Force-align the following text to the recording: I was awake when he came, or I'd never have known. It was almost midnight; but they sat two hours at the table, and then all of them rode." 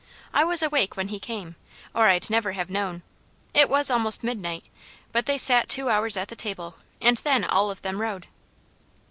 I 0.33 0.43
was 0.43 0.63
awake 0.63 0.97
when 0.97 1.09
he 1.09 1.19
came, 1.19 1.57
or 1.93 2.07
I'd 2.07 2.31
never 2.31 2.53
have 2.53 2.71
known. 2.71 3.03
It 3.53 3.69
was 3.69 3.91
almost 3.91 4.23
midnight; 4.23 4.63
but 5.11 5.27
they 5.27 5.37
sat 5.37 5.69
two 5.69 5.89
hours 5.89 6.17
at 6.17 6.29
the 6.29 6.35
table, 6.35 6.79
and 6.99 7.17
then 7.17 7.43
all 7.43 7.69
of 7.69 7.83
them 7.83 8.01
rode." 8.01 8.25